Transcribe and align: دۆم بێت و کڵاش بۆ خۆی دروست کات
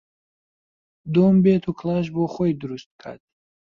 دۆم 1.13 1.35
بێت 1.43 1.63
و 1.69 1.71
کڵاش 1.79 2.07
بۆ 2.15 2.23
خۆی 2.33 2.57
دروست 2.61 2.89
کات 3.01 3.21